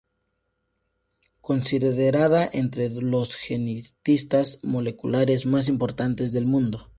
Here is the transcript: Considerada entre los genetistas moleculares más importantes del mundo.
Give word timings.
Considerada 1.41 2.49
entre 2.53 2.89
los 2.89 3.35
genetistas 3.35 4.57
moleculares 4.63 5.45
más 5.45 5.69
importantes 5.69 6.31
del 6.31 6.47
mundo. 6.47 6.87